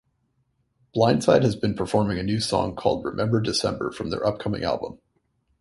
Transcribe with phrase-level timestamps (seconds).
[0.95, 4.97] Blindside has been performing a new song called "Remember December" from their upcoming album.